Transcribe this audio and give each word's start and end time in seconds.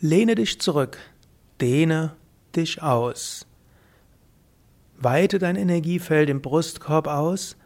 Lehne 0.00 0.36
dich 0.36 0.60
zurück, 0.60 0.96
dehne 1.60 2.14
dich 2.54 2.80
aus. 2.84 3.48
Weite 4.96 5.40
dein 5.40 5.56
Energiefeld 5.56 6.30
im 6.30 6.40
Brustkorb 6.40 7.08
aus 7.08 7.56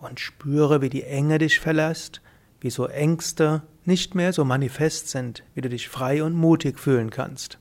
und 0.00 0.18
spüre, 0.18 0.82
wie 0.82 0.88
die 0.88 1.04
Enge 1.04 1.38
dich 1.38 1.60
verlässt, 1.60 2.22
wie 2.60 2.70
so 2.70 2.86
Ängste 2.86 3.62
nicht 3.84 4.16
mehr 4.16 4.32
so 4.32 4.44
manifest 4.44 5.10
sind, 5.10 5.44
wie 5.54 5.60
du 5.60 5.68
dich 5.68 5.88
frei 5.88 6.24
und 6.24 6.34
mutig 6.34 6.80
fühlen 6.80 7.10
kannst. 7.10 7.58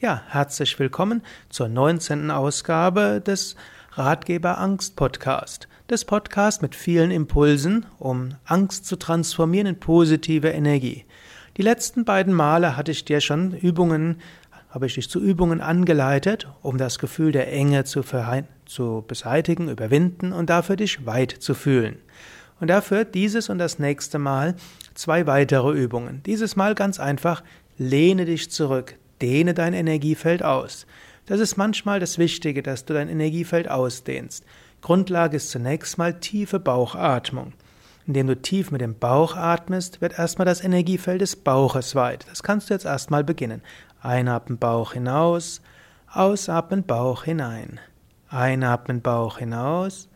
Ja, 0.00 0.22
herzlich 0.28 0.78
willkommen 0.78 1.20
zur 1.50 1.68
19. 1.68 2.30
Ausgabe 2.30 3.20
des 3.20 3.56
Ratgeber 3.90 4.56
Angst 4.56 4.96
Podcast. 4.96 5.68
Das 5.88 6.06
Podcast 6.06 6.62
mit 6.62 6.74
vielen 6.74 7.10
Impulsen, 7.10 7.84
um 7.98 8.34
Angst 8.46 8.86
zu 8.86 8.96
transformieren 8.96 9.66
in 9.66 9.78
positive 9.78 10.48
Energie. 10.48 11.04
Die 11.58 11.62
letzten 11.62 12.06
beiden 12.06 12.32
Male 12.32 12.78
hatte 12.78 12.92
ich 12.92 13.04
dir 13.04 13.20
schon 13.20 13.52
Übungen, 13.52 14.20
habe 14.70 14.86
ich 14.86 14.94
dich 14.94 15.10
zu 15.10 15.20
Übungen 15.20 15.60
angeleitet, 15.60 16.48
um 16.62 16.78
das 16.78 16.98
Gefühl 16.98 17.30
der 17.30 17.52
Enge 17.52 17.84
zu, 17.84 18.02
zu 18.64 19.04
beseitigen, 19.06 19.68
überwinden 19.68 20.32
und 20.32 20.48
dafür 20.48 20.76
dich 20.76 21.04
weit 21.04 21.30
zu 21.30 21.52
fühlen. 21.54 21.98
Und 22.58 22.68
dafür 22.68 23.04
dieses 23.04 23.50
und 23.50 23.58
das 23.58 23.78
nächste 23.78 24.18
Mal 24.18 24.54
zwei 24.94 25.26
weitere 25.26 25.72
Übungen. 25.72 26.22
Dieses 26.24 26.56
Mal 26.56 26.74
ganz 26.74 26.98
einfach, 26.98 27.42
lehne 27.76 28.24
dich 28.24 28.50
zurück, 28.50 28.96
dehne 29.20 29.52
dein 29.52 29.74
Energiefeld 29.74 30.42
aus. 30.42 30.86
Das 31.26 31.38
ist 31.38 31.58
manchmal 31.58 32.00
das 32.00 32.16
Wichtige, 32.18 32.62
dass 32.62 32.86
du 32.86 32.94
dein 32.94 33.10
Energiefeld 33.10 33.70
ausdehnst. 33.70 34.44
Grundlage 34.80 35.36
ist 35.36 35.50
zunächst 35.50 35.98
mal 35.98 36.18
tiefe 36.18 36.58
Bauchatmung. 36.58 37.52
Indem 38.12 38.26
du 38.26 38.36
tief 38.36 38.70
mit 38.70 38.82
dem 38.82 38.98
Bauch 38.98 39.36
atmest, 39.36 40.02
wird 40.02 40.18
erstmal 40.18 40.44
das 40.44 40.62
Energiefeld 40.62 41.22
des 41.22 41.34
Bauches 41.34 41.94
weit. 41.94 42.26
Das 42.28 42.42
kannst 42.42 42.68
du 42.68 42.74
jetzt 42.74 42.84
erstmal 42.84 43.24
beginnen. 43.24 43.62
Einatmen 44.02 44.58
Bauch 44.58 44.92
hinaus, 44.92 45.62
ausatmen 46.12 46.84
Bauch 46.84 47.24
hinein. 47.24 47.80
Einatmen 48.28 49.00
Bauch 49.00 49.38
hinaus, 49.38 50.10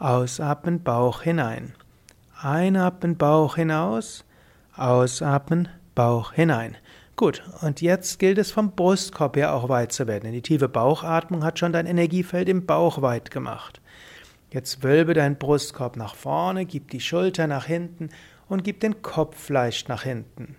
ausatmen 0.00 0.82
Bauch 0.82 1.22
hinein. 1.22 1.74
Einatmen 2.42 3.16
Bauch 3.16 3.54
hinaus, 3.54 4.24
ausatmen 4.76 5.68
Bauch 5.94 6.32
hinein. 6.32 6.76
Gut, 7.14 7.44
und 7.60 7.80
jetzt 7.80 8.18
gilt 8.18 8.38
es 8.38 8.50
vom 8.50 8.72
Brustkorb 8.72 9.36
her 9.36 9.54
auch 9.54 9.68
weit 9.68 9.92
zu 9.92 10.08
werden, 10.08 10.24
denn 10.24 10.32
die 10.32 10.42
tiefe 10.42 10.68
Bauchatmung 10.68 11.44
hat 11.44 11.60
schon 11.60 11.72
dein 11.72 11.86
Energiefeld 11.86 12.48
im 12.48 12.66
Bauch 12.66 13.00
weit 13.00 13.30
gemacht. 13.30 13.80
Jetzt 14.50 14.82
wölbe 14.82 15.14
deinen 15.14 15.36
Brustkorb 15.36 15.96
nach 15.96 16.14
vorne, 16.14 16.64
gib 16.64 16.90
die 16.90 17.00
Schulter 17.00 17.46
nach 17.46 17.66
hinten 17.66 18.08
und 18.48 18.64
gib 18.64 18.80
den 18.80 19.02
Kopf 19.02 19.48
leicht 19.50 19.88
nach 19.88 20.02
hinten. 20.02 20.56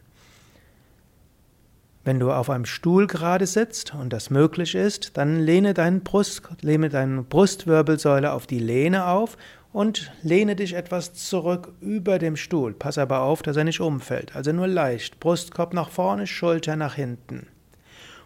Wenn 2.04 2.20
du 2.20 2.32
auf 2.32 2.50
einem 2.50 2.66
Stuhl 2.66 3.08
gerade 3.08 3.46
sitzt 3.46 3.94
und 3.94 4.14
das 4.14 4.30
möglich 4.30 4.74
ist, 4.74 5.18
dann 5.18 5.40
lehne, 5.40 5.74
deinen 5.74 6.02
Brust, 6.02 6.44
lehne 6.62 6.90
deine 6.90 7.24
Brustwirbelsäule 7.24 8.32
auf 8.32 8.48
die 8.48 8.60
Lehne 8.60 9.08
auf 9.08 9.38
und 9.74 10.12
lehne 10.24 10.56
dich 10.56 10.74
etwas 10.74 11.14
zurück 11.14 11.74
über 11.82 12.18
dem 12.18 12.36
Stuhl. 12.36 12.74
Pass 12.74 12.98
aber 12.98 13.22
auf, 13.22 13.42
dass 13.42 13.58
er 13.58 13.64
nicht 13.64 13.82
umfällt. 13.82 14.36
Also 14.36 14.52
nur 14.52 14.68
leicht. 14.68 15.20
Brustkorb 15.20 15.74
nach 15.74 15.90
vorne, 15.90 16.26
Schulter 16.26 16.76
nach 16.76 16.96
hinten. 16.96 17.48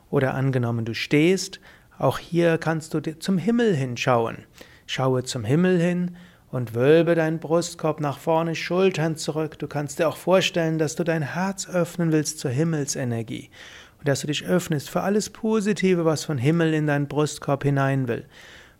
Oder 0.09 0.35
angenommen, 0.35 0.85
du 0.85 0.93
stehst, 0.93 1.59
auch 1.97 2.19
hier 2.19 2.57
kannst 2.57 2.93
du 2.93 3.01
zum 3.19 3.37
Himmel 3.37 3.75
hinschauen. 3.75 4.45
Schaue 4.85 5.23
zum 5.23 5.43
Himmel 5.43 5.79
hin 5.79 6.15
und 6.51 6.75
wölbe 6.75 7.15
deinen 7.15 7.39
Brustkorb 7.39 7.99
nach 7.99 8.19
vorne, 8.19 8.53
Schultern 8.53 9.15
zurück. 9.15 9.57
Du 9.57 9.67
kannst 9.67 9.97
dir 9.97 10.07
auch 10.07 10.17
vorstellen, 10.17 10.77
dass 10.77 10.95
du 10.95 11.03
dein 11.03 11.23
Herz 11.33 11.67
öffnen 11.67 12.11
willst 12.11 12.39
zur 12.39 12.51
Himmelsenergie 12.51 13.49
und 13.97 14.07
dass 14.07 14.21
du 14.21 14.27
dich 14.27 14.45
öffnest 14.45 14.89
für 14.89 15.01
alles 15.01 15.29
Positive, 15.29 16.05
was 16.05 16.25
von 16.25 16.37
Himmel 16.37 16.73
in 16.73 16.87
deinen 16.87 17.07
Brustkorb 17.07 17.63
hinein 17.63 18.07
will. 18.07 18.25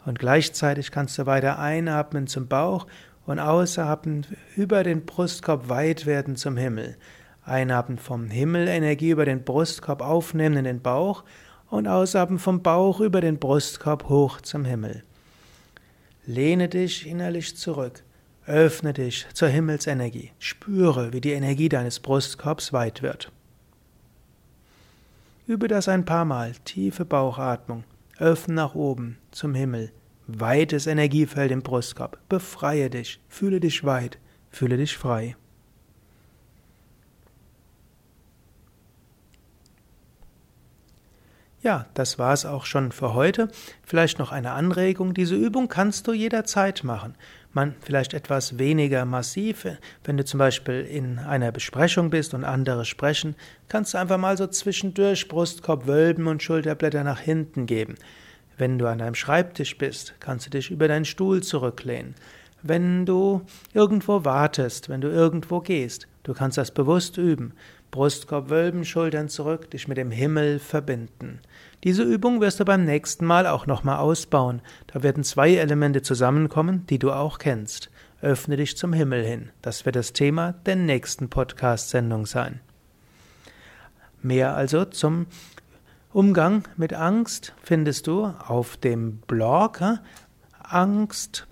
Und 0.05 0.19
gleichzeitig 0.19 0.91
kannst 0.91 1.17
du 1.17 1.25
weiter 1.25 1.57
einatmen 1.59 2.27
zum 2.27 2.47
Bauch 2.47 2.85
und 3.25 3.39
ausatmen 3.39 4.25
über 4.55 4.83
den 4.83 5.05
Brustkorb 5.05 5.69
weit 5.69 6.05
werden 6.05 6.35
zum 6.35 6.57
Himmel. 6.57 6.97
Einatmen 7.45 7.97
vom 7.97 8.29
Himmel 8.29 8.67
Energie 8.67 9.09
über 9.09 9.25
den 9.25 9.43
Brustkorb 9.43 10.01
aufnehmen 10.01 10.57
in 10.57 10.65
den 10.65 10.81
Bauch 10.81 11.23
und 11.69 11.87
ausatmen 11.87 12.37
vom 12.37 12.61
Bauch 12.61 12.99
über 12.99 13.19
den 13.19 13.39
Brustkorb 13.39 14.09
hoch 14.09 14.41
zum 14.41 14.65
Himmel. 14.65 15.03
Lehne 16.25 16.69
dich 16.69 17.05
innerlich 17.05 17.57
zurück. 17.57 18.03
Öffne 18.45 18.93
dich 18.93 19.25
zur 19.33 19.49
Himmelsenergie. 19.49 20.31
Spüre, 20.39 21.13
wie 21.13 21.21
die 21.21 21.31
Energie 21.31 21.69
deines 21.69 21.99
Brustkorbs 21.99 22.73
weit 22.73 23.01
wird. 23.01 23.31
Übe 25.47 25.67
das 25.67 25.89
ein 25.89 26.05
paar 26.05 26.25
Mal. 26.25 26.53
Tiefe 26.63 27.03
Bauchatmung. 27.05 27.83
Öffne 28.17 28.55
nach 28.55 28.75
oben 28.75 29.17
zum 29.31 29.55
Himmel. 29.55 29.91
Weites 30.27 30.87
Energiefeld 30.87 31.51
im 31.51 31.61
Brustkorb. 31.61 32.17
Befreie 32.29 32.89
dich. 32.89 33.19
Fühle 33.27 33.59
dich 33.59 33.83
weit. 33.83 34.17
Fühle 34.49 34.77
dich 34.77 34.97
frei. 34.97 35.35
Ja, 41.63 41.85
das 41.93 42.19
war's 42.19 42.45
auch 42.45 42.65
schon 42.65 42.91
für 42.91 43.13
heute. 43.13 43.47
Vielleicht 43.85 44.19
noch 44.19 44.33
eine 44.33 44.51
Anregung. 44.51 45.13
Diese 45.13 45.35
Übung 45.35 45.69
kannst 45.69 46.05
du 46.07 46.11
jederzeit 46.11 46.83
machen. 46.83 47.15
Man 47.53 47.73
vielleicht 47.79 48.13
etwas 48.13 48.59
weniger 48.59 49.05
massiv. 49.05 49.65
Wenn 50.03 50.17
du 50.17 50.25
zum 50.25 50.39
Beispiel 50.39 50.81
in 50.81 51.19
einer 51.19 51.53
Besprechung 51.53 52.09
bist 52.09 52.33
und 52.33 52.43
andere 52.43 52.83
sprechen, 52.83 53.37
kannst 53.69 53.93
du 53.93 53.97
einfach 53.97 54.17
mal 54.17 54.35
so 54.35 54.45
zwischendurch 54.47 55.29
Brustkorb 55.29 55.87
wölben 55.87 56.27
und 56.27 56.43
Schulterblätter 56.43 57.05
nach 57.05 57.21
hinten 57.21 57.65
geben. 57.65 57.95
Wenn 58.57 58.77
du 58.77 58.87
an 58.87 58.97
deinem 58.97 59.15
Schreibtisch 59.15 59.77
bist, 59.77 60.15
kannst 60.19 60.47
du 60.47 60.49
dich 60.49 60.69
über 60.69 60.89
deinen 60.89 61.05
Stuhl 61.05 61.43
zurücklehnen. 61.43 62.15
Wenn 62.65 63.05
du 63.05 63.41
irgendwo 63.73 64.23
wartest, 64.23 64.87
wenn 64.87 65.01
du 65.01 65.09
irgendwo 65.09 65.59
gehst, 65.59 66.07
du 66.23 66.33
kannst 66.33 66.57
das 66.57 66.71
bewusst 66.71 67.17
üben. 67.17 67.53
Brustkorb 67.91 68.49
wölben, 68.49 68.85
Schultern 68.85 69.27
zurück, 69.27 69.69
dich 69.69 69.89
mit 69.89 69.97
dem 69.97 70.11
Himmel 70.11 70.59
verbinden. 70.59 71.41
Diese 71.83 72.03
Übung 72.03 72.39
wirst 72.39 72.61
du 72.61 72.65
beim 72.65 72.85
nächsten 72.85 73.25
Mal 73.25 73.47
auch 73.47 73.67
nochmal 73.67 73.97
ausbauen. 73.97 74.61
Da 74.87 75.03
werden 75.03 75.25
zwei 75.25 75.55
Elemente 75.55 76.01
zusammenkommen, 76.01 76.87
die 76.87 76.99
du 76.99 77.11
auch 77.11 77.37
kennst. 77.37 77.91
Öffne 78.21 78.55
dich 78.55 78.77
zum 78.77 78.93
Himmel 78.93 79.25
hin. 79.25 79.49
Das 79.61 79.85
wird 79.85 79.97
das 79.97 80.13
Thema 80.13 80.53
der 80.65 80.77
nächsten 80.77 81.29
Podcast-Sendung 81.29 82.25
sein. 82.25 82.61
Mehr 84.21 84.55
also 84.55 84.85
zum 84.85 85.27
Umgang 86.13 86.63
mit 86.77 86.93
Angst 86.93 87.53
findest 87.61 88.07
du 88.07 88.23
auf 88.23 88.77
dem 88.77 89.17
Blog 89.17 89.81
Angst 90.61 91.45